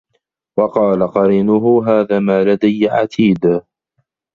[0.59, 3.61] وَقالَ قَرينُهُ هذا ما لَدَيَّ عَتيدٌ